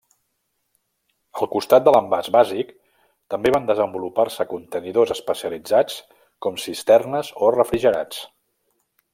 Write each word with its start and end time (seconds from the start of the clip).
Al 1.41 1.49
costat 1.55 1.83
de 1.87 1.93
l'envàs 1.95 2.29
bàsic 2.37 2.71
també 3.33 3.53
van 3.57 3.69
desenvolupar-se 3.73 4.49
contenidors 4.55 5.15
especialitzats 5.19 6.01
com 6.47 6.61
cisternes 6.67 7.33
o 7.49 7.55
refrigerats. 7.59 8.29